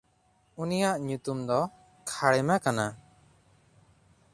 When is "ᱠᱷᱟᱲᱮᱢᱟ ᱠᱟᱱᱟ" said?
2.09-2.87